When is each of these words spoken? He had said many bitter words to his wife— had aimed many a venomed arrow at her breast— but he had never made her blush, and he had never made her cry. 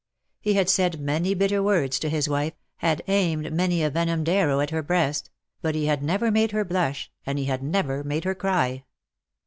He 0.39 0.53
had 0.55 0.67
said 0.67 0.99
many 0.99 1.35
bitter 1.35 1.61
words 1.61 1.99
to 1.99 2.09
his 2.09 2.27
wife— 2.27 2.53
had 2.77 3.03
aimed 3.07 3.53
many 3.53 3.83
a 3.83 3.91
venomed 3.91 4.27
arrow 4.29 4.59
at 4.59 4.71
her 4.71 4.81
breast— 4.81 5.29
but 5.61 5.75
he 5.75 5.85
had 5.85 6.01
never 6.01 6.31
made 6.31 6.53
her 6.53 6.65
blush, 6.65 7.11
and 7.23 7.37
he 7.37 7.45
had 7.45 7.61
never 7.61 8.03
made 8.03 8.23
her 8.23 8.33
cry. 8.33 8.83